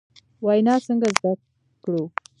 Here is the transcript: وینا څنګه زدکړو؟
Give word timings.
وینا 0.45 0.75
څنګه 0.85 1.07
زدکړو؟ 1.17 2.03